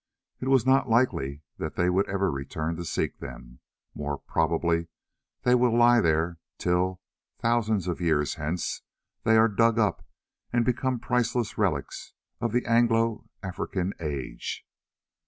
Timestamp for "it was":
0.39-0.65